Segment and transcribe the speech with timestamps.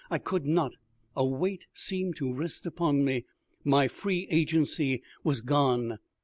[0.09, 0.71] I could not;
[1.15, 3.25] a weight seemed to rest upon me,
[3.63, 5.99] my free agency was gone.